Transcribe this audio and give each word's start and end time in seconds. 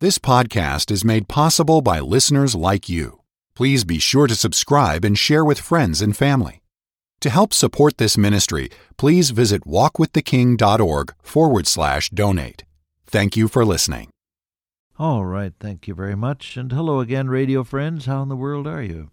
This 0.00 0.16
podcast 0.16 0.92
is 0.92 1.04
made 1.04 1.26
possible 1.26 1.80
by 1.80 1.98
listeners 1.98 2.54
like 2.54 2.88
you. 2.88 3.18
Please 3.56 3.82
be 3.82 3.98
sure 3.98 4.28
to 4.28 4.36
subscribe 4.36 5.04
and 5.04 5.18
share 5.18 5.44
with 5.44 5.58
friends 5.58 6.00
and 6.00 6.16
family. 6.16 6.62
To 7.18 7.28
help 7.28 7.52
support 7.52 7.98
this 7.98 8.16
ministry, 8.16 8.70
please 8.96 9.30
visit 9.30 9.62
walkwiththeking.org 9.64 11.14
forward 11.20 11.66
slash 11.66 12.10
donate. 12.10 12.62
Thank 13.06 13.36
you 13.36 13.48
for 13.48 13.64
listening. 13.64 14.10
All 15.00 15.24
right, 15.24 15.52
thank 15.58 15.88
you 15.88 15.94
very 15.94 16.14
much. 16.14 16.56
And 16.56 16.70
hello 16.70 17.00
again, 17.00 17.26
radio 17.26 17.64
friends. 17.64 18.06
How 18.06 18.22
in 18.22 18.28
the 18.28 18.36
world 18.36 18.68
are 18.68 18.84
you? 18.84 19.10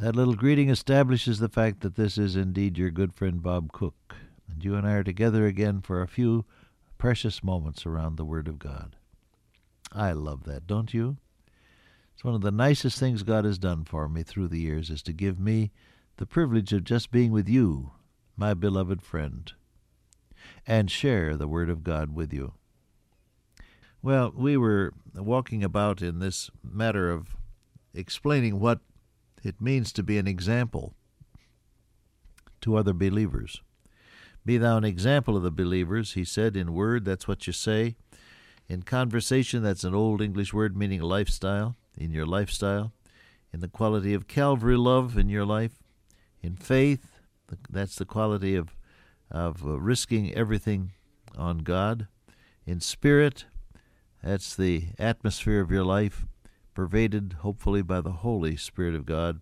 That 0.00 0.16
little 0.16 0.34
greeting 0.34 0.68
establishes 0.68 1.38
the 1.38 1.48
fact 1.48 1.78
that 1.82 1.94
this 1.94 2.18
is 2.18 2.34
indeed 2.34 2.76
your 2.76 2.90
good 2.90 3.14
friend 3.14 3.40
Bob 3.40 3.70
Cook, 3.70 4.16
and 4.50 4.64
you 4.64 4.74
and 4.74 4.84
I 4.84 4.94
are 4.94 5.04
together 5.04 5.46
again 5.46 5.80
for 5.80 6.02
a 6.02 6.08
few 6.08 6.44
precious 6.98 7.44
moments 7.44 7.86
around 7.86 8.16
the 8.16 8.24
Word 8.24 8.48
of 8.48 8.58
God. 8.58 8.96
I 9.94 10.12
love 10.12 10.44
that, 10.44 10.66
don't 10.66 10.92
you? 10.92 11.18
It's 12.14 12.24
one 12.24 12.34
of 12.34 12.40
the 12.40 12.50
nicest 12.50 12.98
things 12.98 13.22
God 13.22 13.44
has 13.44 13.58
done 13.58 13.84
for 13.84 14.08
me 14.08 14.22
through 14.22 14.48
the 14.48 14.60
years 14.60 14.90
is 14.90 15.02
to 15.02 15.12
give 15.12 15.38
me 15.38 15.70
the 16.16 16.26
privilege 16.26 16.72
of 16.72 16.84
just 16.84 17.10
being 17.10 17.32
with 17.32 17.48
you, 17.48 17.92
my 18.36 18.54
beloved 18.54 19.02
friend, 19.02 19.52
and 20.66 20.90
share 20.90 21.36
the 21.36 21.48
Word 21.48 21.70
of 21.70 21.84
God 21.84 22.14
with 22.14 22.32
you. 22.32 22.54
Well, 24.02 24.32
we 24.36 24.56
were 24.56 24.92
walking 25.14 25.64
about 25.64 26.02
in 26.02 26.18
this 26.18 26.50
matter 26.62 27.10
of 27.10 27.36
explaining 27.94 28.60
what 28.60 28.80
it 29.42 29.60
means 29.60 29.92
to 29.92 30.02
be 30.02 30.18
an 30.18 30.26
example 30.26 30.94
to 32.60 32.76
other 32.76 32.92
believers. 32.92 33.62
Be 34.44 34.58
thou 34.58 34.76
an 34.76 34.84
example 34.84 35.36
of 35.36 35.42
the 35.42 35.50
believers, 35.50 36.12
he 36.12 36.24
said 36.24 36.56
in 36.56 36.74
word, 36.74 37.04
that's 37.04 37.26
what 37.26 37.46
you 37.46 37.52
say. 37.52 37.96
In 38.68 38.82
conversation, 38.82 39.62
that's 39.62 39.84
an 39.84 39.94
old 39.94 40.22
English 40.22 40.54
word 40.54 40.76
meaning 40.76 41.00
lifestyle, 41.00 41.76
in 41.96 42.12
your 42.12 42.26
lifestyle. 42.26 42.92
In 43.52 43.60
the 43.60 43.68
quality 43.68 44.14
of 44.14 44.26
Calvary 44.26 44.76
love 44.76 45.16
in 45.16 45.28
your 45.28 45.44
life. 45.44 45.82
In 46.42 46.56
faith, 46.56 47.20
that's 47.70 47.96
the 47.96 48.04
quality 48.04 48.56
of, 48.56 48.74
of 49.30 49.64
uh, 49.64 49.78
risking 49.78 50.34
everything 50.34 50.92
on 51.36 51.58
God. 51.58 52.08
In 52.66 52.80
spirit, 52.80 53.44
that's 54.22 54.56
the 54.56 54.86
atmosphere 54.98 55.60
of 55.60 55.70
your 55.70 55.84
life, 55.84 56.26
pervaded 56.74 57.36
hopefully 57.40 57.82
by 57.82 58.00
the 58.00 58.12
Holy 58.12 58.56
Spirit 58.56 58.94
of 58.94 59.06
God. 59.06 59.40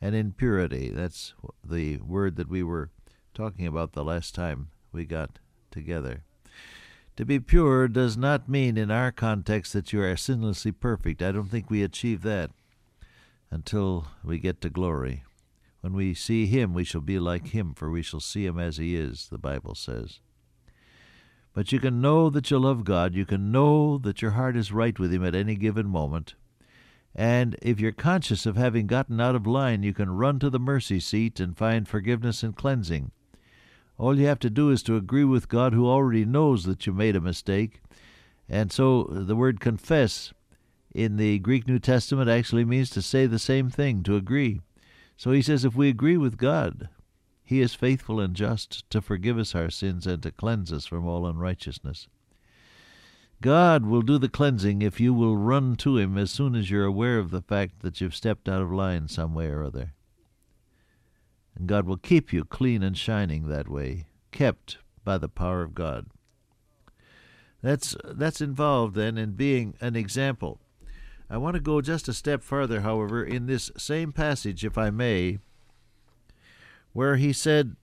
And 0.00 0.14
in 0.14 0.32
purity, 0.32 0.88
that's 0.88 1.34
the 1.64 1.98
word 1.98 2.36
that 2.36 2.48
we 2.48 2.62
were 2.62 2.90
talking 3.34 3.66
about 3.66 3.92
the 3.92 4.04
last 4.04 4.34
time 4.34 4.70
we 4.92 5.04
got 5.04 5.38
together. 5.70 6.22
To 7.16 7.26
be 7.26 7.40
pure 7.40 7.88
does 7.88 8.16
not 8.16 8.48
mean, 8.48 8.78
in 8.78 8.90
our 8.90 9.12
context, 9.12 9.74
that 9.74 9.92
you 9.92 10.00
are 10.00 10.14
sinlessly 10.14 10.72
perfect. 10.78 11.22
I 11.22 11.32
don't 11.32 11.48
think 11.48 11.68
we 11.68 11.82
achieve 11.82 12.22
that 12.22 12.50
until 13.50 14.06
we 14.24 14.38
get 14.38 14.62
to 14.62 14.70
glory. 14.70 15.24
When 15.82 15.92
we 15.92 16.14
see 16.14 16.46
Him, 16.46 16.72
we 16.72 16.84
shall 16.84 17.02
be 17.02 17.18
like 17.18 17.48
Him, 17.48 17.74
for 17.74 17.90
we 17.90 18.02
shall 18.02 18.20
see 18.20 18.46
Him 18.46 18.58
as 18.58 18.78
He 18.78 18.96
is, 18.96 19.28
the 19.28 19.36
Bible 19.38 19.74
says. 19.74 20.20
But 21.52 21.70
you 21.70 21.80
can 21.80 22.00
know 22.00 22.30
that 22.30 22.50
you 22.50 22.58
love 22.58 22.84
God. 22.84 23.14
You 23.14 23.26
can 23.26 23.52
know 23.52 23.98
that 23.98 24.22
your 24.22 24.30
heart 24.30 24.56
is 24.56 24.72
right 24.72 24.98
with 24.98 25.12
Him 25.12 25.24
at 25.24 25.34
any 25.34 25.54
given 25.54 25.86
moment. 25.86 26.34
And 27.14 27.56
if 27.60 27.78
you're 27.78 27.92
conscious 27.92 28.46
of 28.46 28.56
having 28.56 28.86
gotten 28.86 29.20
out 29.20 29.34
of 29.34 29.46
line, 29.46 29.82
you 29.82 29.92
can 29.92 30.16
run 30.16 30.38
to 30.38 30.48
the 30.48 30.58
mercy 30.58 30.98
seat 30.98 31.40
and 31.40 31.58
find 31.58 31.86
forgiveness 31.86 32.42
and 32.42 32.56
cleansing. 32.56 33.10
All 34.02 34.18
you 34.18 34.26
have 34.26 34.40
to 34.40 34.50
do 34.50 34.70
is 34.70 34.82
to 34.82 34.96
agree 34.96 35.22
with 35.22 35.48
God 35.48 35.72
who 35.72 35.86
already 35.86 36.24
knows 36.24 36.64
that 36.64 36.88
you 36.88 36.92
made 36.92 37.14
a 37.14 37.20
mistake. 37.20 37.80
And 38.48 38.72
so 38.72 39.04
the 39.04 39.36
word 39.36 39.60
confess 39.60 40.32
in 40.92 41.18
the 41.18 41.38
Greek 41.38 41.68
New 41.68 41.78
Testament 41.78 42.28
actually 42.28 42.64
means 42.64 42.90
to 42.90 43.00
say 43.00 43.26
the 43.26 43.38
same 43.38 43.70
thing, 43.70 44.02
to 44.02 44.16
agree. 44.16 44.60
So 45.16 45.30
he 45.30 45.40
says 45.40 45.64
if 45.64 45.76
we 45.76 45.88
agree 45.88 46.16
with 46.16 46.36
God, 46.36 46.88
he 47.44 47.60
is 47.60 47.74
faithful 47.74 48.18
and 48.18 48.34
just 48.34 48.90
to 48.90 49.00
forgive 49.00 49.38
us 49.38 49.54
our 49.54 49.70
sins 49.70 50.04
and 50.04 50.20
to 50.24 50.32
cleanse 50.32 50.72
us 50.72 50.84
from 50.84 51.06
all 51.06 51.24
unrighteousness. 51.24 52.08
God 53.40 53.86
will 53.86 54.02
do 54.02 54.18
the 54.18 54.28
cleansing 54.28 54.82
if 54.82 54.98
you 54.98 55.14
will 55.14 55.36
run 55.36 55.76
to 55.76 55.98
him 55.98 56.18
as 56.18 56.32
soon 56.32 56.56
as 56.56 56.72
you're 56.72 56.84
aware 56.84 57.20
of 57.20 57.30
the 57.30 57.40
fact 57.40 57.82
that 57.82 58.00
you've 58.00 58.16
stepped 58.16 58.48
out 58.48 58.62
of 58.62 58.72
line 58.72 59.06
some 59.06 59.32
way 59.32 59.46
or 59.46 59.62
other. 59.62 59.92
And 61.54 61.66
God 61.66 61.86
will 61.86 61.96
keep 61.96 62.32
you 62.32 62.44
clean 62.44 62.82
and 62.82 62.96
shining 62.96 63.48
that 63.48 63.68
way, 63.68 64.06
kept 64.30 64.78
by 65.04 65.18
the 65.18 65.28
power 65.28 65.62
of 65.62 65.74
God. 65.74 66.06
That's 67.62 67.96
that's 68.04 68.40
involved 68.40 68.94
then 68.96 69.16
in 69.16 69.32
being 69.32 69.74
an 69.80 69.94
example. 69.94 70.60
I 71.30 71.38
want 71.38 71.54
to 71.54 71.60
go 71.60 71.80
just 71.80 72.08
a 72.08 72.12
step 72.12 72.42
further, 72.42 72.80
however, 72.80 73.24
in 73.24 73.46
this 73.46 73.70
same 73.78 74.12
passage, 74.12 74.64
if 74.64 74.76
I 74.76 74.90
may, 74.90 75.38
where 76.92 77.16
he 77.16 77.32
said, 77.32 77.76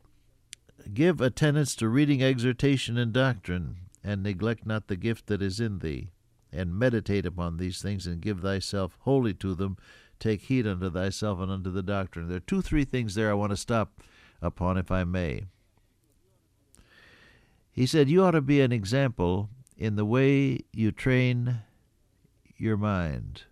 Give 0.93 1.19
attendance 1.19 1.75
to 1.75 1.89
reading, 1.89 2.21
exhortation, 2.21 2.97
and 2.97 3.11
doctrine, 3.11 3.77
and 4.03 4.21
neglect 4.21 4.65
not 4.65 4.87
the 4.87 4.95
gift 4.95 5.27
that 5.27 5.41
is 5.41 5.59
in 5.59 5.79
thee, 5.79 6.09
and 6.51 6.77
meditate 6.77 7.25
upon 7.25 7.57
these 7.57 7.81
things, 7.81 8.05
and 8.05 8.21
give 8.21 8.41
thyself 8.41 8.97
wholly 9.01 9.33
to 9.35 9.55
them, 9.55 9.77
Take 10.19 10.41
heed 10.43 10.67
unto 10.67 10.89
thyself 10.91 11.39
and 11.39 11.51
unto 11.51 11.71
the 11.71 11.83
doctrine. 11.83 12.27
There 12.27 12.37
are 12.37 12.41
two, 12.41 12.61
three 12.61 12.83
things 12.83 13.15
there 13.15 13.31
I 13.31 13.35
want 13.35 13.51
to 13.51 13.57
stop 13.57 14.01
upon, 14.41 14.77
if 14.77 14.91
I 14.91 15.03
may. 15.03 15.45
He 17.71 17.85
said, 17.85 18.09
You 18.09 18.23
ought 18.23 18.31
to 18.31 18.41
be 18.41 18.61
an 18.61 18.71
example 18.71 19.49
in 19.77 19.95
the 19.95 20.05
way 20.05 20.59
you 20.73 20.91
train 20.91 21.61
your 22.57 22.75
mind. 22.75 23.43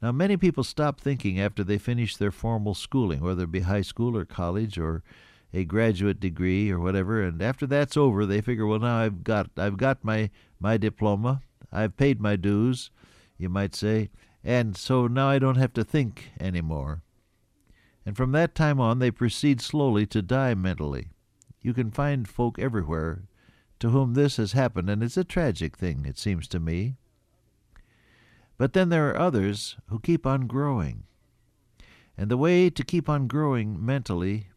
Now, 0.00 0.12
many 0.12 0.36
people 0.36 0.62
stop 0.62 1.00
thinking 1.00 1.40
after 1.40 1.64
they 1.64 1.78
finish 1.78 2.16
their 2.16 2.30
formal 2.30 2.74
schooling, 2.74 3.20
whether 3.20 3.44
it 3.44 3.50
be 3.50 3.60
high 3.60 3.82
school 3.82 4.16
or 4.16 4.24
college 4.24 4.78
or 4.78 5.02
a 5.52 5.64
graduate 5.64 6.20
degree 6.20 6.70
or 6.70 6.78
whatever, 6.78 7.22
and 7.22 7.42
after 7.42 7.66
that's 7.66 7.96
over, 7.96 8.24
they 8.24 8.40
figure, 8.40 8.66
well, 8.66 8.78
now 8.78 8.98
I've 8.98 9.24
got 9.24 9.50
I've 9.56 9.76
got 9.76 10.04
my 10.04 10.30
my 10.60 10.76
diploma, 10.76 11.40
I've 11.72 11.96
paid 11.96 12.20
my 12.20 12.36
dues, 12.36 12.90
you 13.38 13.48
might 13.48 13.74
say, 13.74 14.10
and 14.44 14.76
so 14.76 15.06
now 15.06 15.28
I 15.28 15.38
don't 15.38 15.56
have 15.56 15.72
to 15.74 15.84
think 15.84 16.30
any 16.40 16.60
more. 16.60 17.02
And 18.06 18.16
from 18.16 18.32
that 18.32 18.54
time 18.54 18.80
on, 18.80 18.98
they 18.98 19.10
proceed 19.10 19.60
slowly 19.60 20.06
to 20.06 20.22
die 20.22 20.54
mentally. 20.54 21.08
You 21.60 21.74
can 21.74 21.90
find 21.90 22.28
folk 22.28 22.58
everywhere 22.58 23.24
to 23.80 23.90
whom 23.90 24.14
this 24.14 24.36
has 24.38 24.52
happened, 24.52 24.88
and 24.88 25.02
it's 25.02 25.16
a 25.16 25.24
tragic 25.24 25.76
thing, 25.76 26.04
it 26.06 26.18
seems 26.18 26.48
to 26.48 26.60
me. 26.60 26.96
But 28.56 28.72
then 28.72 28.88
there 28.88 29.08
are 29.10 29.18
others 29.18 29.76
who 29.88 30.00
keep 30.00 30.26
on 30.26 30.46
growing. 30.46 31.04
And 32.16 32.30
the 32.30 32.36
way 32.36 32.70
to 32.70 32.84
keep 32.84 33.08
on 33.08 33.28
growing 33.28 33.84
mentally 33.84 34.48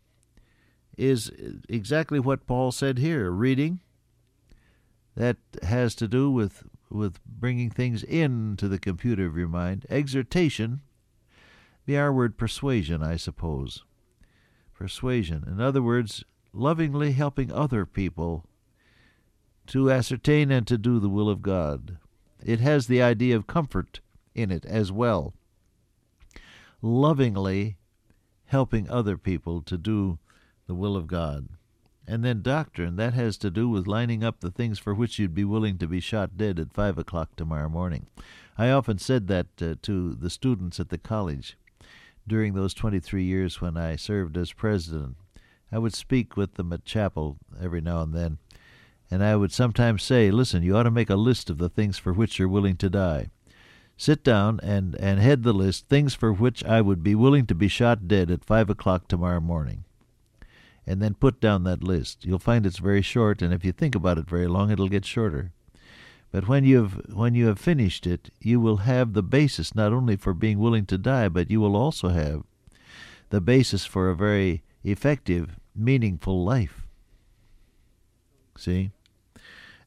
is 0.98 1.32
exactly 1.70 2.20
what 2.20 2.48
Paul 2.48 2.72
said 2.72 2.98
here 2.98 3.30
reading. 3.30 3.80
That 5.16 5.38
has 5.62 5.94
to 5.96 6.08
do 6.08 6.32
with 6.32 6.64
with 6.92 7.20
bringing 7.26 7.70
things 7.70 8.04
into 8.04 8.68
the 8.68 8.80
computer 8.80 9.26
of 9.26 9.38
your 9.38 9.48
mind. 9.48 9.86
Exhortation, 9.90 10.82
be 11.86 11.98
our 11.98 12.12
word 12.12 12.38
persuasion, 12.38 13.02
I 13.02 13.16
suppose. 13.16 13.84
Persuasion. 14.74 15.44
In 15.48 15.62
other 15.62 15.82
words, 15.82 16.24
lovingly 16.54 17.14
helping 17.14 17.52
other 17.52 17.86
people 17.86 18.46
to 19.68 19.92
ascertain 19.92 20.52
and 20.52 20.68
to 20.68 20.78
do 20.78 21.00
the 21.00 21.10
will 21.10 21.30
of 21.30 21.42
God. 21.42 21.98
It 22.44 22.60
has 22.60 22.88
the 22.88 23.02
idea 23.02 23.36
of 23.36 23.48
comfort 23.48 24.02
in 24.34 24.52
it 24.52 24.66
as 24.66 24.92
well. 24.92 25.34
Lovingly 26.82 27.78
helping 28.46 28.90
other 28.90 29.18
people 29.18 29.62
to 29.62 29.78
do 29.78 30.20
the 30.68 30.76
will 30.76 30.96
of 30.96 31.08
God. 31.08 31.48
And 32.08 32.26
then 32.26 32.42
doctrine, 32.42 32.96
that 32.96 33.14
has 33.14 33.38
to 33.38 33.52
do 33.52 33.70
with 33.70 33.88
lining 33.88 34.24
up 34.24 34.40
the 34.40 34.52
things 34.52 34.80
for 34.80 34.94
which 34.94 35.20
you'd 35.20 35.36
be 35.36 35.46
willing 35.46 35.78
to 35.78 35.88
be 35.88 36.00
shot 36.00 36.36
dead 36.36 36.60
at 36.60 36.74
five 36.74 36.98
o'clock 36.98 37.36
tomorrow 37.36 37.70
morning. 37.70 38.08
I 38.58 38.70
often 38.70 38.98
said 38.98 39.28
that 39.28 39.48
uh, 39.62 39.76
to 39.84 40.16
the 40.16 40.30
students 40.30 40.80
at 40.80 40.90
the 40.90 40.98
college 40.98 41.58
during 42.28 42.54
those 42.54 42.74
23 42.74 43.24
years 43.24 43.62
when 43.62 43.78
I 43.78 43.96
served 43.96 44.36
as 44.38 44.52
president. 44.52 45.16
I 45.72 45.78
would 45.78 45.94
speak 45.94 46.36
with 46.36 46.56
them 46.56 46.74
at 46.74 46.86
chapel 46.86 47.38
every 47.62 47.82
now 47.82 48.02
and 48.02 48.14
then, 48.14 48.40
and 49.10 49.24
I 49.24 49.36
would 49.36 49.54
sometimes 49.54 50.04
say, 50.04 50.32
Listen, 50.32 50.64
you 50.64 50.76
ought 50.76 50.84
to 50.84 50.92
make 50.92 51.10
a 51.10 51.16
list 51.16 51.50
of 51.50 51.60
the 51.60 51.70
things 51.70 51.98
for 51.98 52.12
which 52.12 52.38
you're 52.38 52.48
willing 52.50 52.76
to 52.78 52.90
die. 52.90 53.30
Sit 53.96 54.24
down 54.24 54.60
and, 54.64 54.96
and 54.96 55.20
head 55.20 55.44
the 55.44 55.54
list, 55.54 55.88
things 55.88 56.14
for 56.14 56.34
which 56.34 56.64
I 56.66 56.82
would 56.82 57.04
be 57.04 57.16
willing 57.16 57.46
to 57.46 57.56
be 57.56 57.68
shot 57.68 58.08
dead 58.08 58.32
at 58.32 58.44
five 58.44 58.70
o'clock 58.70 59.08
tomorrow 59.08 59.40
morning 59.40 59.86
and 60.86 61.02
then 61.02 61.14
put 61.14 61.40
down 61.40 61.64
that 61.64 61.84
list. 61.84 62.26
You'll 62.26 62.40
find 62.40 62.66
it's 62.66 62.80
very 62.80 63.02
short, 63.02 63.42
and 63.42 63.54
if 63.54 63.64
you 63.64 63.72
think 63.72 63.96
about 63.96 64.18
it 64.18 64.30
very 64.30 64.48
long, 64.48 64.72
it'll 64.72 64.90
get 64.90 65.06
shorter. 65.06 65.52
But 66.32 66.48
when 66.48 66.64
you 66.64 66.82
have 66.84 67.02
when 67.14 67.36
you 67.36 67.48
have 67.48 67.60
finished 67.60 68.08
it, 68.08 68.30
you 68.40 68.60
will 68.60 68.78
have 68.78 69.14
the 69.14 69.24
basis 69.24 69.76
not 69.76 69.92
only 69.92 70.16
for 70.16 70.34
being 70.34 70.60
willing 70.60 70.86
to 70.88 70.98
die, 70.98 71.28
but 71.28 71.52
you 71.52 71.60
will 71.60 71.76
also 71.76 72.10
have 72.10 72.44
the 73.30 73.42
basis 73.42 73.86
for 73.86 74.10
a 74.10 74.16
very 74.16 74.64
effective, 74.84 75.60
meaningful 75.76 76.44
life. 76.44 76.88
See? 78.58 78.92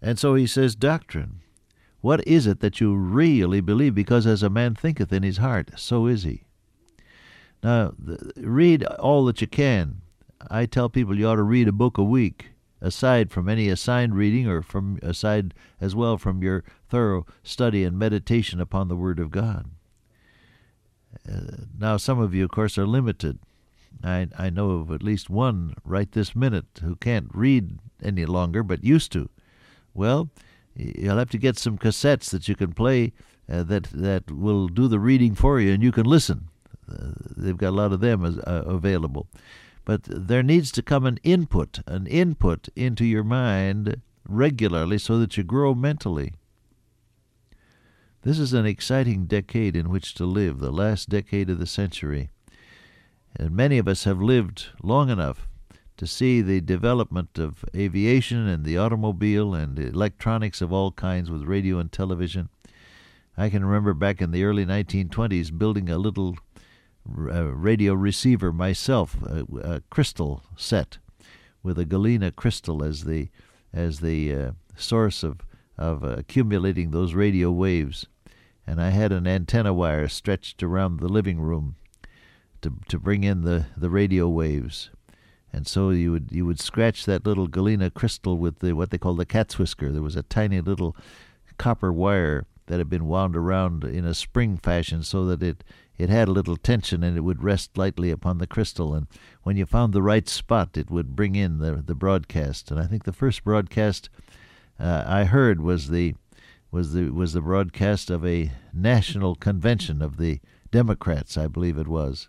And 0.02 0.18
so 0.18 0.34
he 0.34 0.46
says 0.46 0.74
doctrine. 0.74 1.40
What 2.02 2.26
is 2.26 2.46
it 2.46 2.60
that 2.60 2.80
you 2.80 2.94
really 2.94 3.62
believe? 3.62 3.94
Because 3.94 4.26
as 4.26 4.42
a 4.42 4.50
man 4.50 4.74
thinketh 4.74 5.10
in 5.12 5.22
his 5.22 5.38
heart, 5.38 5.70
so 5.76 6.06
is 6.06 6.24
he. 6.24 6.44
Now, 7.62 7.94
read 8.36 8.84
all 8.84 9.24
that 9.24 9.40
you 9.40 9.46
can. 9.46 10.02
I 10.50 10.66
tell 10.66 10.88
people 10.88 11.18
you 11.18 11.28
ought 11.28 11.36
to 11.36 11.42
read 11.42 11.68
a 11.68 11.72
book 11.72 11.98
a 11.98 12.04
week, 12.04 12.50
aside 12.80 13.30
from 13.30 13.48
any 13.48 13.68
assigned 13.68 14.14
reading 14.14 14.46
or 14.46 14.62
from 14.62 14.98
aside 15.02 15.54
as 15.80 15.94
well 15.94 16.18
from 16.18 16.42
your 16.42 16.64
thorough 16.88 17.26
study 17.42 17.84
and 17.84 17.98
meditation 17.98 18.60
upon 18.60 18.88
the 18.88 18.96
Word 18.96 19.18
of 19.18 19.30
God. 19.30 19.70
Uh, 21.28 21.64
now, 21.78 21.96
some 21.96 22.20
of 22.20 22.34
you, 22.34 22.44
of 22.44 22.50
course, 22.50 22.76
are 22.76 22.86
limited. 22.86 23.38
I, 24.02 24.28
I 24.36 24.50
know 24.50 24.70
of 24.70 24.90
at 24.90 25.02
least 25.02 25.30
one 25.30 25.74
right 25.84 26.10
this 26.10 26.34
minute 26.34 26.80
who 26.82 26.96
can't 26.96 27.30
read 27.32 27.78
any 28.02 28.26
longer, 28.26 28.62
but 28.62 28.84
used 28.84 29.12
to. 29.12 29.30
Well, 29.94 30.28
you'll 30.76 31.18
have 31.18 31.30
to 31.30 31.38
get 31.38 31.56
some 31.56 31.78
cassettes 31.78 32.30
that 32.30 32.48
you 32.48 32.56
can 32.56 32.72
play 32.72 33.12
uh, 33.50 33.62
that 33.62 33.84
that 33.92 34.30
will 34.30 34.68
do 34.68 34.88
the 34.88 34.98
reading 34.98 35.34
for 35.34 35.60
you, 35.60 35.72
and 35.72 35.82
you 35.82 35.92
can 35.92 36.06
listen. 36.06 36.48
Uh, 36.90 37.12
they've 37.36 37.56
got 37.56 37.70
a 37.70 37.76
lot 37.76 37.92
of 37.92 38.00
them 38.00 38.24
as, 38.24 38.38
uh, 38.38 38.64
available. 38.66 39.26
But 39.84 40.04
there 40.04 40.42
needs 40.42 40.72
to 40.72 40.82
come 40.82 41.04
an 41.04 41.18
input, 41.22 41.80
an 41.86 42.06
input 42.06 42.68
into 42.74 43.04
your 43.04 43.24
mind 43.24 44.00
regularly 44.26 44.98
so 44.98 45.18
that 45.18 45.36
you 45.36 45.44
grow 45.44 45.74
mentally. 45.74 46.32
This 48.22 48.38
is 48.38 48.54
an 48.54 48.64
exciting 48.64 49.26
decade 49.26 49.76
in 49.76 49.90
which 49.90 50.14
to 50.14 50.24
live, 50.24 50.58
the 50.58 50.72
last 50.72 51.10
decade 51.10 51.50
of 51.50 51.58
the 51.58 51.66
century. 51.66 52.30
And 53.36 53.50
many 53.50 53.76
of 53.76 53.86
us 53.86 54.04
have 54.04 54.22
lived 54.22 54.68
long 54.82 55.10
enough 55.10 55.46
to 55.98 56.06
see 56.06 56.40
the 56.40 56.60
development 56.60 57.38
of 57.38 57.64
aviation 57.76 58.48
and 58.48 58.64
the 58.64 58.78
automobile 58.78 59.54
and 59.54 59.78
electronics 59.78 60.62
of 60.62 60.72
all 60.72 60.92
kinds 60.92 61.30
with 61.30 61.42
radio 61.42 61.78
and 61.78 61.92
television. 61.92 62.48
I 63.36 63.50
can 63.50 63.64
remember 63.64 63.92
back 63.92 64.22
in 64.22 64.30
the 64.30 64.44
early 64.44 64.64
1920s 64.64 65.56
building 65.56 65.90
a 65.90 65.98
little 65.98 66.36
radio 67.06 67.94
receiver 67.94 68.52
myself, 68.52 69.16
a, 69.22 69.44
a, 69.60 69.80
crystal 69.90 70.42
set 70.56 70.98
with 71.62 71.78
a 71.78 71.84
galena 71.84 72.30
crystal 72.30 72.82
as 72.82 73.04
the 73.04 73.28
as 73.72 74.00
the 74.00 74.34
uh, 74.34 74.52
source 74.76 75.22
of 75.22 75.40
of 75.76 76.04
uh, 76.04 76.08
accumulating 76.18 76.90
those 76.90 77.14
radio 77.14 77.50
waves, 77.50 78.06
and 78.66 78.80
I 78.80 78.90
had 78.90 79.12
an 79.12 79.26
antenna 79.26 79.74
wire 79.74 80.08
stretched 80.08 80.62
around 80.62 81.00
the 81.00 81.08
living 81.08 81.40
room 81.40 81.76
to 82.62 82.72
to 82.88 82.98
bring 82.98 83.24
in 83.24 83.42
the, 83.42 83.66
the 83.76 83.90
radio 83.90 84.28
waves. 84.28 84.90
And 85.52 85.68
so 85.68 85.90
you 85.90 86.10
would 86.10 86.30
you 86.32 86.46
would 86.46 86.60
scratch 86.60 87.04
that 87.04 87.26
little 87.26 87.46
galena 87.46 87.90
crystal 87.90 88.36
with 88.38 88.58
the 88.58 88.72
what 88.72 88.90
they 88.90 88.98
call 88.98 89.14
the 89.14 89.26
cat's 89.26 89.58
whisker. 89.58 89.92
There 89.92 90.02
was 90.02 90.16
a 90.16 90.22
tiny 90.22 90.60
little 90.60 90.96
copper 91.58 91.92
wire 91.92 92.46
that 92.66 92.78
had 92.78 92.88
been 92.88 93.06
wound 93.06 93.36
around 93.36 93.84
in 93.84 94.04
a 94.04 94.14
spring 94.14 94.56
fashion 94.56 95.02
so 95.02 95.24
that 95.26 95.42
it 95.42 95.62
it 95.96 96.08
had 96.08 96.28
a 96.28 96.32
little 96.32 96.56
tension 96.56 97.02
and 97.02 97.16
it 97.16 97.20
would 97.20 97.42
rest 97.42 97.76
lightly 97.78 98.10
upon 98.10 98.38
the 98.38 98.46
crystal. 98.46 98.94
And 98.94 99.06
when 99.42 99.56
you 99.56 99.66
found 99.66 99.92
the 99.92 100.02
right 100.02 100.28
spot, 100.28 100.76
it 100.76 100.90
would 100.90 101.14
bring 101.14 101.36
in 101.36 101.58
the, 101.58 101.82
the 101.84 101.94
broadcast. 101.94 102.70
And 102.70 102.80
I 102.80 102.86
think 102.86 103.04
the 103.04 103.12
first 103.12 103.44
broadcast 103.44 104.08
uh, 104.78 105.04
I 105.06 105.24
heard 105.24 105.60
was 105.60 105.88
the 105.88 106.14
was 106.70 106.92
the 106.92 107.10
was 107.10 107.32
the 107.32 107.40
broadcast 107.40 108.10
of 108.10 108.26
a 108.26 108.50
national 108.72 109.36
convention 109.36 110.02
of 110.02 110.16
the 110.16 110.40
Democrats, 110.72 111.38
I 111.38 111.46
believe 111.46 111.78
it 111.78 111.86
was, 111.86 112.28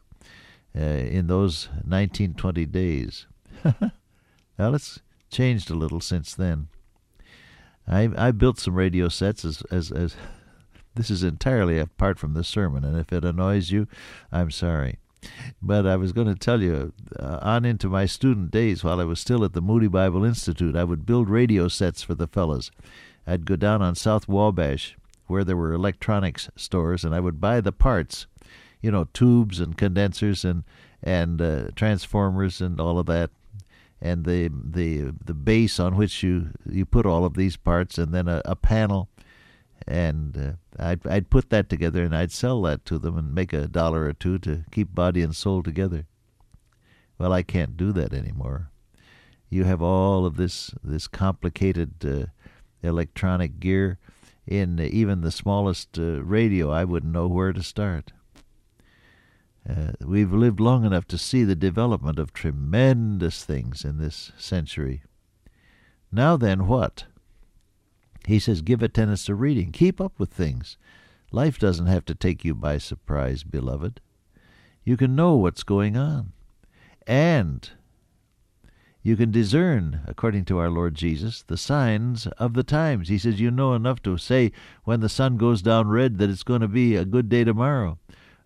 uh, 0.78 0.82
in 0.82 1.26
those 1.26 1.66
1920 1.84 2.66
days. 2.68 3.26
well, 4.60 4.76
it's 4.76 5.00
changed 5.32 5.72
a 5.72 5.76
little 5.76 6.00
since 6.00 6.36
then. 6.36 6.68
I 7.88 8.10
I 8.16 8.32
built 8.32 8.60
some 8.60 8.76
radio 8.76 9.10
sets 9.10 9.44
as 9.44 9.64
as 9.72 9.92
as 9.92 10.16
this 10.96 11.10
is 11.10 11.24
entirely 11.24 11.80
apart 11.80 12.18
from 12.18 12.34
the 12.34 12.44
sermon, 12.44 12.84
and 12.84 12.98
if 12.98 13.12
it 13.12 13.26
annoys 13.26 13.72
you, 13.72 13.88
I'm 14.32 14.52
sorry. 14.52 14.98
But 15.62 15.86
I 15.88 15.96
was 15.96 16.12
going 16.12 16.28
to 16.28 16.36
tell 16.36 16.62
you, 16.62 16.94
uh, 17.18 17.40
on 17.42 17.66
into 17.66 17.90
my 17.90 18.06
student 18.06 18.52
days, 18.52 18.84
while 18.84 19.00
I 19.00 19.06
was 19.06 19.20
still 19.20 19.44
at 19.44 19.54
the 19.54 19.62
Moody 19.62 19.88
Bible 19.88 20.24
Institute, 20.24 20.76
I 20.76 20.84
would 20.84 21.06
build 21.06 21.30
radio 21.30 21.68
sets 21.68 22.04
for 22.04 22.14
the 22.16 22.28
fellows. 22.28 22.72
I'd 23.28 23.46
go 23.46 23.56
down 23.56 23.82
on 23.82 23.96
South 23.96 24.28
Wabash, 24.28 24.96
where 25.28 25.44
there 25.44 25.58
were 25.58 25.74
electronics 25.74 26.50
stores, 26.56 27.04
and 27.04 27.16
I 27.16 27.20
would 27.20 27.42
buy 27.42 27.60
the 27.60 27.72
parts, 27.72 28.28
you 28.82 28.92
know, 28.92 29.08
tubes 29.14 29.60
and 29.60 29.78
condensers 29.78 30.46
and 30.46 30.64
and 31.02 31.42
uh, 31.42 31.68
transformers 31.76 32.62
and 32.62 32.80
all 32.80 32.98
of 33.00 33.06
that, 33.08 33.32
and 34.02 34.26
the 34.26 34.50
the 34.50 35.14
the 35.24 35.34
base 35.34 35.80
on 35.80 35.96
which 35.96 36.24
you 36.24 36.50
you 36.70 36.86
put 36.86 37.06
all 37.06 37.26
of 37.26 37.34
these 37.34 37.58
parts, 37.58 37.98
and 37.98 38.14
then 38.14 38.28
a, 38.28 38.42
a 38.46 38.56
panel 38.56 39.10
and 39.88 40.38
uh, 40.38 40.84
I'd 40.84 41.06
I'd 41.06 41.30
put 41.30 41.50
that 41.50 41.70
together 41.70 42.04
and 42.04 42.16
I'd 42.16 42.32
sell 42.32 42.62
that 42.64 42.86
to 42.86 42.98
them 43.00 43.18
and 43.18 43.34
make 43.34 43.54
a 43.54 43.68
dollar 43.68 44.06
or 44.06 44.14
two 44.14 44.40
to 44.40 44.66
keep 44.72 44.94
body 44.94 45.22
and 45.22 45.36
soul 45.36 45.64
together. 45.64 46.06
Well, 47.18 47.32
I 47.32 47.44
can't 47.44 47.78
do 47.78 47.92
that 47.94 48.14
anymore. 48.14 48.72
You 49.50 49.64
have 49.64 49.82
all 49.82 50.26
of 50.26 50.38
this 50.38 50.72
this 50.84 51.08
complicated 51.08 51.94
uh, 52.06 52.26
electronic 52.82 53.60
gear 53.60 54.00
in 54.48 54.80
even 54.80 55.22
the 55.22 55.32
smallest 55.32 55.98
uh, 55.98 56.24
radio. 56.24 56.72
I 56.72 56.84
wouldn't 56.84 57.14
know 57.14 57.28
where 57.28 57.54
to 57.54 57.64
start. 57.64 58.12
Uh, 59.68 59.94
we've 60.00 60.34
lived 60.34 60.60
long 60.60 60.86
enough 60.86 61.08
to 61.08 61.18
see 61.18 61.44
the 61.44 61.56
development 61.56 62.20
of 62.20 62.34
tremendous 62.34 63.44
things 63.44 63.84
in 63.84 63.98
this 63.98 64.32
century. 64.38 65.02
Now 66.12 66.38
then, 66.38 66.68
what? 66.68 67.06
He 68.28 68.40
says, 68.40 68.62
give 68.62 68.82
attendance 68.82 69.26
to 69.26 69.36
reading. 69.36 69.72
Keep 69.72 70.02
up 70.02 70.14
with 70.18 70.32
things. 70.32 70.78
Life 71.32 71.60
doesn't 71.60 71.88
have 71.88 72.06
to 72.06 72.16
take 72.16 72.46
you 72.46 72.56
by 72.56 72.78
surprise, 72.78 73.44
beloved. 73.44 74.02
You 74.84 74.98
can 74.98 75.16
know 75.16 75.36
what's 75.36 75.64
going 75.64 75.98
on. 75.98 76.32
And 77.08 77.70
you 79.06 79.16
can 79.16 79.30
discern, 79.30 80.02
according 80.08 80.46
to 80.46 80.58
our 80.58 80.70
Lord 80.72 80.96
Jesus, 80.96 81.44
the 81.44 81.58
signs 81.58 82.26
of 82.40 82.54
the 82.54 82.64
times. 82.64 83.10
He 83.10 83.20
says, 83.20 83.40
You 83.40 83.52
know 83.52 83.76
enough 83.76 84.02
to 84.02 84.18
say 84.18 84.52
when 84.84 85.00
the 85.00 85.10
sun 85.10 85.38
goes 85.38 85.62
down 85.62 85.90
red 85.90 86.18
that 86.18 86.30
it's 86.32 86.42
going 86.42 86.62
to 86.62 86.68
be 86.68 86.96
a 86.96 87.06
good 87.06 87.30
day 87.30 87.44
tomorrow. 87.44 88.00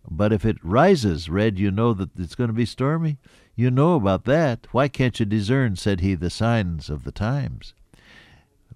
But 0.10 0.34
if 0.34 0.44
it 0.44 0.58
rises 0.64 1.30
red, 1.30 1.60
you 1.60 1.72
know 1.72 1.94
that 1.94 2.10
it's 2.18 2.36
going 2.36 2.50
to 2.50 2.54
be 2.54 2.66
stormy. 2.66 3.20
You 3.56 3.72
know 3.72 3.96
about 3.96 4.26
that. 4.26 4.68
Why 4.72 4.90
can't 4.90 5.18
you 5.20 5.26
discern, 5.26 5.78
said 5.78 6.02
he, 6.02 6.16
the 6.16 6.30
signs 6.30 6.90
of 6.90 7.04
the 7.04 7.12
times? 7.12 7.74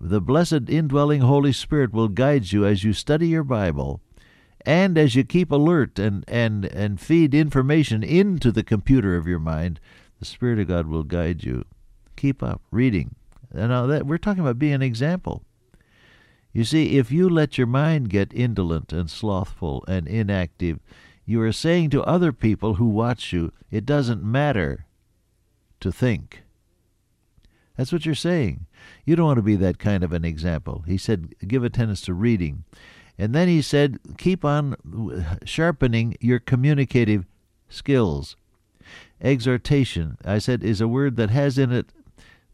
The 0.05 0.19
blessed 0.19 0.69
indwelling 0.69 1.21
Holy 1.21 1.53
Spirit 1.53 1.93
will 1.93 2.09
guide 2.09 2.51
you 2.51 2.65
as 2.65 2.83
you 2.83 2.91
study 2.91 3.29
your 3.29 3.43
Bible 3.43 4.01
and 4.65 4.97
as 4.97 5.15
you 5.15 5.23
keep 5.23 5.49
alert 5.49 5.97
and, 5.97 6.25
and, 6.27 6.65
and 6.65 6.99
feed 6.99 7.33
information 7.33 8.03
into 8.03 8.51
the 8.51 8.63
computer 8.63 9.15
of 9.15 9.27
your 9.27 9.39
mind, 9.39 9.79
the 10.19 10.25
Spirit 10.25 10.59
of 10.59 10.67
God 10.67 10.87
will 10.87 11.03
guide 11.03 11.43
you. 11.45 11.63
Keep 12.17 12.43
up 12.43 12.61
reading. 12.69 13.15
Now 13.53 13.85
that 13.87 14.05
we're 14.05 14.17
talking 14.17 14.41
about 14.41 14.59
being 14.59 14.73
an 14.73 14.81
example. 14.81 15.43
You 16.51 16.65
see, 16.65 16.97
if 16.97 17.09
you 17.11 17.29
let 17.29 17.57
your 17.57 17.67
mind 17.67 18.09
get 18.09 18.33
indolent 18.33 18.91
and 18.91 19.09
slothful 19.09 19.85
and 19.87 20.07
inactive, 20.07 20.79
you 21.25 21.41
are 21.41 21.53
saying 21.53 21.91
to 21.91 22.03
other 22.03 22.33
people 22.33 22.75
who 22.75 22.87
watch 22.87 23.31
you, 23.31 23.53
it 23.71 23.85
doesn't 23.85 24.21
matter 24.21 24.85
to 25.79 25.91
think. 25.91 26.42
That's 27.77 27.91
what 27.91 28.05
you're 28.05 28.15
saying. 28.15 28.67
You 29.05 29.15
don't 29.15 29.25
want 29.25 29.37
to 29.37 29.43
be 29.43 29.55
that 29.55 29.79
kind 29.79 30.03
of 30.03 30.13
an 30.13 30.23
example. 30.23 30.83
He 30.87 30.97
said, 30.97 31.33
give 31.47 31.63
attendance 31.63 32.01
to 32.01 32.13
reading. 32.13 32.63
And 33.17 33.33
then 33.33 33.47
he 33.47 33.61
said, 33.61 33.99
keep 34.17 34.45
on 34.45 34.75
sharpening 35.45 36.15
your 36.19 36.39
communicative 36.39 37.25
skills. 37.69 38.35
Exhortation, 39.21 40.17
I 40.25 40.39
said, 40.39 40.63
is 40.63 40.81
a 40.81 40.87
word 40.87 41.15
that 41.15 41.29
has 41.29 41.57
in 41.57 41.71
it 41.71 41.87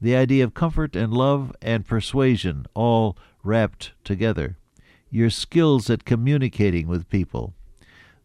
the 0.01 0.15
idea 0.15 0.43
of 0.43 0.53
comfort 0.53 0.95
and 0.95 1.13
love 1.13 1.53
and 1.61 1.85
persuasion 1.85 2.65
all 2.73 3.17
wrapped 3.43 3.91
together. 4.03 4.57
Your 5.09 5.29
skills 5.29 5.89
at 5.89 6.05
communicating 6.05 6.87
with 6.87 7.09
people. 7.09 7.53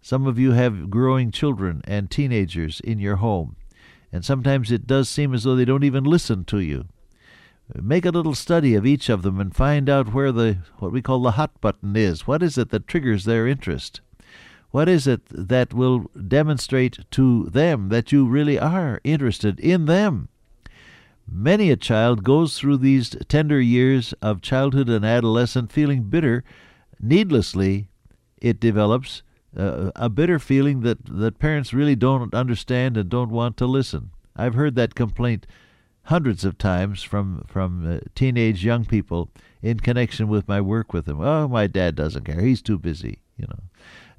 Some 0.01 0.27
of 0.27 0.39
you 0.39 0.53
have 0.53 0.91
growing 0.91 1.31
children 1.31 1.81
and 1.85 2.11
teenagers 2.11 2.81
in 2.81 2.99
your 2.99 3.17
home 3.17 3.57
and 4.15 4.25
sometimes 4.25 4.71
it 4.71 4.87
does 4.87 5.09
seem 5.09 5.35
as 5.35 5.43
though 5.43 5.57
they 5.57 5.65
don't 5.65 5.83
even 5.83 6.05
listen 6.05 6.45
to 6.45 6.61
you. 6.61 6.85
Make 7.75 8.07
a 8.07 8.11
little 8.11 8.37
study 8.37 8.77
of 8.77 8.87
each 8.87 9.09
of 9.09 9.23
them 9.23 9.41
and 9.41 9.53
find 9.53 9.91
out 9.91 10.15
where 10.15 10.31
the 10.31 10.59
what 10.79 10.93
we 10.93 11.03
call 11.03 11.21
the 11.21 11.33
hot 11.33 11.61
button 11.61 11.97
is. 11.97 12.25
What 12.25 12.41
is 12.41 12.57
it 12.57 12.69
that 12.71 12.87
triggers 12.87 13.25
their 13.25 13.49
interest? 13.49 14.03
What 14.71 14.89
is 14.89 15.09
it 15.09 15.23
that 15.31 15.75
will 15.75 16.05
demonstrate 16.29 17.11
to 17.11 17.47
them 17.47 17.89
that 17.89 18.13
you 18.13 18.25
really 18.25 18.57
are 18.57 19.01
interested 19.03 19.59
in 19.59 19.87
them? 19.87 20.29
Many 21.29 21.73
a 21.73 21.77
child 21.77 22.23
goes 22.23 22.57
through 22.57 22.77
these 22.77 23.17
tender 23.27 23.61
years 23.61 24.15
of 24.23 24.41
childhood 24.41 24.89
and 24.89 25.05
adolescence 25.05 25.73
feeling 25.73 26.05
bitter. 26.05 26.45
Needlessly, 27.01 27.89
it 28.41 28.61
develops 28.61 29.24
a 29.57 30.09
bitter 30.09 30.39
feeling 30.39 30.81
that, 30.81 30.99
that 31.07 31.39
parents 31.39 31.73
really 31.73 31.95
don't 31.95 32.35
understand 32.35 32.97
and 32.97 33.09
don't 33.09 33.31
want 33.31 33.57
to 33.59 33.67
listen. 33.67 34.11
I've 34.37 34.55
heard 34.55 34.75
that 34.75 34.95
complaint 34.95 35.47
hundreds 36.05 36.45
of 36.45 36.59
times 36.59 37.03
from 37.03 37.45
from 37.47 37.91
uh, 37.91 37.99
teenage 38.15 38.65
young 38.65 38.85
people 38.85 39.31
in 39.63 39.81
connection 39.81 40.29
with 40.29 40.49
my 40.49 40.61
work 40.61 40.93
with 40.93 41.07
them. 41.07 41.21
Oh, 41.21 41.49
my 41.49 41.67
dad 41.67 41.95
doesn't 41.95 42.25
care. 42.25 42.41
He's 42.41 42.61
too 42.61 42.79
busy, 42.79 43.21
you 43.37 43.47
know. 43.47 43.61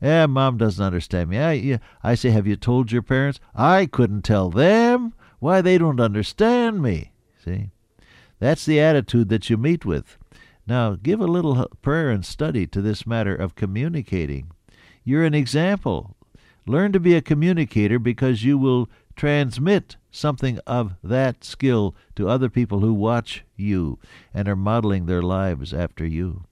Yeah, 0.01 0.25
mom 0.25 0.57
doesn't 0.57 0.83
understand 0.83 1.29
me. 1.29 1.39
I 1.39 1.79
I 2.03 2.15
say, 2.15 2.29
have 2.29 2.47
you 2.47 2.55
told 2.55 2.91
your 2.91 3.01
parents? 3.01 3.39
I 3.53 3.85
couldn't 3.85 4.23
tell 4.23 4.49
them. 4.49 5.13
Why 5.39 5.61
they 5.61 5.77
don't 5.77 5.99
understand 5.99 6.81
me. 6.81 7.11
See, 7.43 7.69
that's 8.39 8.65
the 8.65 8.79
attitude 8.79 9.29
that 9.29 9.49
you 9.49 9.57
meet 9.57 9.85
with. 9.85 10.17
Now, 10.67 10.95
give 10.95 11.21
a 11.21 11.27
little 11.27 11.67
prayer 11.83 12.09
and 12.09 12.25
study 12.25 12.65
to 12.67 12.81
this 12.81 13.05
matter 13.05 13.35
of 13.35 13.55
communicating. 13.55 14.51
You're 15.05 15.23
an 15.23 15.35
example. 15.35 16.17
Learn 16.65 16.91
to 16.91 16.99
be 16.99 17.13
a 17.13 17.21
communicator 17.21 17.99
because 17.99 18.43
you 18.43 18.57
will 18.57 18.89
transmit 19.15 19.97
something 20.09 20.59
of 20.65 20.95
that 21.03 21.43
skill 21.43 21.95
to 22.15 22.27
other 22.27 22.49
people 22.49 22.79
who 22.79 22.93
watch 22.93 23.43
you 23.55 23.99
and 24.33 24.47
are 24.47 24.55
modeling 24.55 25.05
their 25.05 25.21
lives 25.21 25.73
after 25.73 26.05
you. 26.05 26.45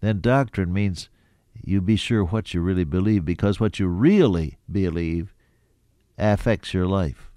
Then 0.00 0.20
doctrine 0.20 0.72
means 0.72 1.08
you 1.64 1.80
be 1.80 1.96
sure 1.96 2.24
what 2.24 2.52
you 2.52 2.60
really 2.60 2.84
believe 2.84 3.24
because 3.24 3.60
what 3.60 3.78
you 3.78 3.86
really 3.86 4.58
believe 4.70 5.32
affects 6.18 6.74
your 6.74 6.86
life. 6.86 7.30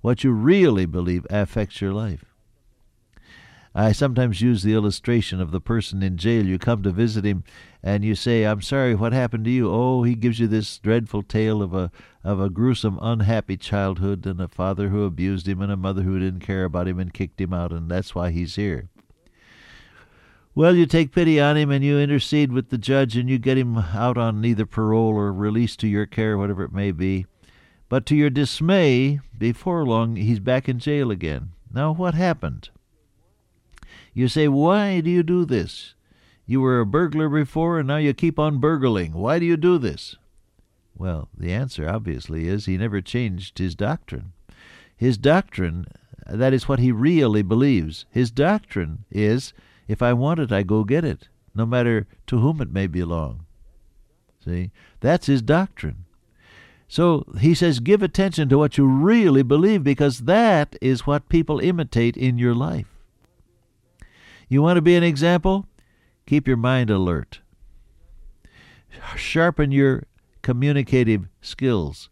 What 0.00 0.24
you 0.24 0.32
really 0.32 0.86
believe 0.86 1.24
affects 1.30 1.80
your 1.80 1.92
life. 1.92 2.25
I 3.78 3.92
sometimes 3.92 4.40
use 4.40 4.62
the 4.62 4.72
illustration 4.72 5.38
of 5.38 5.50
the 5.50 5.60
person 5.60 6.02
in 6.02 6.16
jail. 6.16 6.46
You 6.46 6.58
come 6.58 6.82
to 6.82 6.90
visit 6.90 7.26
him 7.26 7.44
and 7.82 8.02
you 8.02 8.14
say, 8.14 8.44
I'm 8.44 8.62
sorry, 8.62 8.94
what 8.94 9.12
happened 9.12 9.44
to 9.44 9.50
you? 9.50 9.70
Oh, 9.70 10.02
he 10.02 10.14
gives 10.14 10.40
you 10.40 10.46
this 10.46 10.78
dreadful 10.78 11.22
tale 11.22 11.60
of 11.60 11.74
a 11.74 11.90
of 12.24 12.40
a 12.40 12.48
gruesome, 12.48 12.98
unhappy 13.02 13.58
childhood 13.58 14.24
and 14.24 14.40
a 14.40 14.48
father 14.48 14.88
who 14.88 15.04
abused 15.04 15.46
him 15.46 15.60
and 15.60 15.70
a 15.70 15.76
mother 15.76 16.04
who 16.04 16.18
didn't 16.18 16.40
care 16.40 16.64
about 16.64 16.88
him 16.88 16.98
and 16.98 17.12
kicked 17.12 17.38
him 17.38 17.52
out, 17.52 17.70
and 17.70 17.90
that's 17.90 18.14
why 18.14 18.30
he's 18.30 18.56
here. 18.56 18.88
Well, 20.54 20.74
you 20.74 20.86
take 20.86 21.12
pity 21.12 21.38
on 21.38 21.58
him 21.58 21.70
and 21.70 21.84
you 21.84 21.98
intercede 21.98 22.52
with 22.52 22.70
the 22.70 22.78
judge 22.78 23.14
and 23.14 23.28
you 23.28 23.38
get 23.38 23.58
him 23.58 23.76
out 23.76 24.16
on 24.16 24.42
either 24.42 24.64
parole 24.64 25.12
or 25.12 25.34
released 25.34 25.80
to 25.80 25.86
your 25.86 26.06
care, 26.06 26.38
whatever 26.38 26.64
it 26.64 26.72
may 26.72 26.92
be. 26.92 27.26
But 27.90 28.06
to 28.06 28.16
your 28.16 28.30
dismay, 28.30 29.20
before 29.36 29.84
long 29.84 30.16
he's 30.16 30.40
back 30.40 30.66
in 30.66 30.78
jail 30.78 31.10
again. 31.10 31.50
Now, 31.70 31.92
what 31.92 32.14
happened? 32.14 32.70
You 34.16 34.28
say, 34.28 34.48
Why 34.48 35.02
do 35.02 35.10
you 35.10 35.22
do 35.22 35.44
this? 35.44 35.92
You 36.46 36.62
were 36.62 36.80
a 36.80 36.86
burglar 36.86 37.28
before, 37.28 37.78
and 37.78 37.86
now 37.86 37.98
you 37.98 38.14
keep 38.14 38.38
on 38.38 38.60
burgling. 38.60 39.12
Why 39.12 39.38
do 39.38 39.44
you 39.44 39.58
do 39.58 39.76
this? 39.76 40.16
Well, 40.96 41.28
the 41.36 41.52
answer 41.52 41.86
obviously 41.86 42.48
is 42.48 42.64
he 42.64 42.78
never 42.78 43.02
changed 43.02 43.58
his 43.58 43.74
doctrine. 43.74 44.32
His 44.96 45.18
doctrine, 45.18 45.84
that 46.26 46.54
is 46.54 46.66
what 46.66 46.78
he 46.78 46.92
really 46.92 47.42
believes. 47.42 48.06
His 48.10 48.30
doctrine 48.30 49.04
is 49.10 49.52
if 49.86 50.00
I 50.00 50.14
want 50.14 50.40
it, 50.40 50.50
I 50.50 50.62
go 50.62 50.82
get 50.82 51.04
it, 51.04 51.28
no 51.54 51.66
matter 51.66 52.06
to 52.28 52.38
whom 52.38 52.62
it 52.62 52.72
may 52.72 52.86
belong. 52.86 53.44
See? 54.42 54.70
That's 55.00 55.26
his 55.26 55.42
doctrine. 55.42 56.06
So 56.88 57.26
he 57.38 57.52
says, 57.52 57.80
give 57.80 58.02
attention 58.02 58.48
to 58.48 58.56
what 58.56 58.78
you 58.78 58.86
really 58.86 59.42
believe 59.42 59.84
because 59.84 60.20
that 60.20 60.74
is 60.80 61.06
what 61.06 61.28
people 61.28 61.60
imitate 61.60 62.16
in 62.16 62.38
your 62.38 62.54
life. 62.54 62.95
You 64.48 64.62
want 64.62 64.76
to 64.76 64.82
be 64.82 64.94
an 64.94 65.02
example? 65.02 65.66
Keep 66.26 66.46
your 66.46 66.56
mind 66.56 66.90
alert. 66.90 67.40
Sharpen 69.16 69.72
your 69.72 70.04
communicative 70.42 71.28
skills 71.40 72.08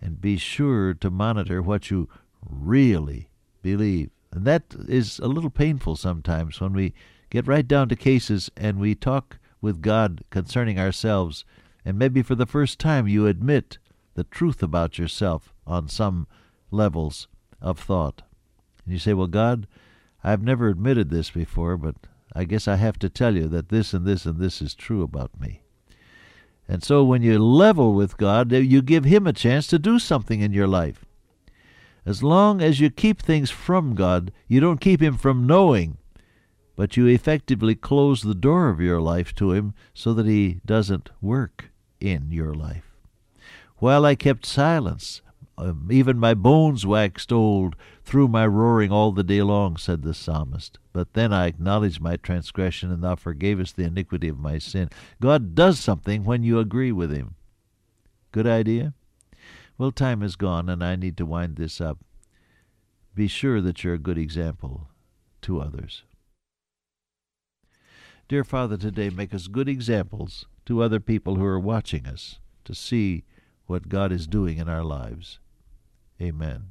and 0.00 0.20
be 0.20 0.36
sure 0.36 0.92
to 0.94 1.10
monitor 1.10 1.62
what 1.62 1.90
you 1.90 2.08
really 2.48 3.28
believe. 3.62 4.10
And 4.32 4.44
that 4.44 4.74
is 4.88 5.18
a 5.20 5.28
little 5.28 5.50
painful 5.50 5.96
sometimes 5.96 6.60
when 6.60 6.72
we 6.72 6.94
get 7.30 7.46
right 7.46 7.66
down 7.66 7.88
to 7.88 7.96
cases 7.96 8.50
and 8.56 8.78
we 8.78 8.94
talk 8.94 9.38
with 9.60 9.80
God 9.80 10.22
concerning 10.30 10.78
ourselves, 10.78 11.44
and 11.84 11.98
maybe 11.98 12.22
for 12.22 12.34
the 12.34 12.46
first 12.46 12.78
time 12.78 13.08
you 13.08 13.26
admit 13.26 13.78
the 14.14 14.24
truth 14.24 14.62
about 14.62 14.98
yourself 14.98 15.52
on 15.66 15.88
some 15.88 16.26
levels 16.70 17.28
of 17.60 17.78
thought. 17.78 18.22
And 18.84 18.92
you 18.92 18.98
say, 18.98 19.14
Well, 19.14 19.26
God, 19.26 19.66
I've 20.26 20.42
never 20.42 20.66
admitted 20.66 21.08
this 21.08 21.30
before, 21.30 21.76
but 21.76 21.94
I 22.34 22.42
guess 22.42 22.66
I 22.66 22.74
have 22.74 22.98
to 22.98 23.08
tell 23.08 23.36
you 23.36 23.46
that 23.46 23.68
this 23.68 23.94
and 23.94 24.04
this 24.04 24.26
and 24.26 24.40
this 24.40 24.60
is 24.60 24.74
true 24.74 25.04
about 25.04 25.40
me. 25.40 25.62
And 26.66 26.82
so 26.82 27.04
when 27.04 27.22
you 27.22 27.38
level 27.38 27.94
with 27.94 28.16
God, 28.16 28.50
you 28.50 28.82
give 28.82 29.04
Him 29.04 29.28
a 29.28 29.32
chance 29.32 29.68
to 29.68 29.78
do 29.78 30.00
something 30.00 30.40
in 30.40 30.52
your 30.52 30.66
life. 30.66 31.04
As 32.04 32.24
long 32.24 32.60
as 32.60 32.80
you 32.80 32.90
keep 32.90 33.22
things 33.22 33.52
from 33.52 33.94
God, 33.94 34.32
you 34.48 34.58
don't 34.58 34.80
keep 34.80 35.00
Him 35.00 35.16
from 35.16 35.46
knowing, 35.46 35.96
but 36.74 36.96
you 36.96 37.06
effectively 37.06 37.76
close 37.76 38.22
the 38.22 38.34
door 38.34 38.68
of 38.68 38.80
your 38.80 39.00
life 39.00 39.32
to 39.36 39.52
Him 39.52 39.74
so 39.94 40.12
that 40.12 40.26
He 40.26 40.60
doesn't 40.66 41.08
work 41.20 41.70
in 42.00 42.32
your 42.32 42.52
life. 42.52 42.96
While 43.76 44.04
I 44.04 44.16
kept 44.16 44.44
silence, 44.44 45.22
um, 45.56 45.88
even 45.90 46.18
my 46.18 46.34
bones 46.34 46.84
waxed 46.84 47.32
old 47.32 47.76
through 48.06 48.28
my 48.28 48.46
roaring 48.46 48.92
all 48.92 49.10
the 49.10 49.24
day 49.24 49.42
long, 49.42 49.76
said 49.76 50.02
the 50.02 50.14
psalmist. 50.14 50.78
But 50.92 51.14
then 51.14 51.32
I 51.32 51.46
acknowledged 51.46 52.00
my 52.00 52.16
transgression, 52.16 52.92
and 52.92 53.02
thou 53.02 53.16
forgavest 53.16 53.74
the 53.74 53.82
iniquity 53.82 54.28
of 54.28 54.38
my 54.38 54.58
sin. 54.58 54.90
God 55.20 55.56
does 55.56 55.80
something 55.80 56.24
when 56.24 56.44
you 56.44 56.60
agree 56.60 56.92
with 56.92 57.10
him. 57.10 57.34
Good 58.30 58.46
idea? 58.46 58.94
Well, 59.76 59.90
time 59.90 60.22
is 60.22 60.36
gone, 60.36 60.68
and 60.68 60.84
I 60.84 60.94
need 60.94 61.16
to 61.16 61.26
wind 61.26 61.56
this 61.56 61.80
up. 61.80 61.98
Be 63.12 63.26
sure 63.26 63.60
that 63.60 63.82
you're 63.82 63.94
a 63.94 63.98
good 63.98 64.18
example 64.18 64.88
to 65.42 65.60
others. 65.60 66.04
Dear 68.28 68.44
Father, 68.44 68.76
today 68.76 69.10
make 69.10 69.34
us 69.34 69.48
good 69.48 69.68
examples 69.68 70.46
to 70.66 70.80
other 70.80 71.00
people 71.00 71.34
who 71.36 71.44
are 71.44 71.58
watching 71.58 72.06
us 72.06 72.38
to 72.64 72.74
see 72.74 73.24
what 73.66 73.88
God 73.88 74.12
is 74.12 74.28
doing 74.28 74.58
in 74.58 74.68
our 74.68 74.84
lives. 74.84 75.40
Amen. 76.22 76.70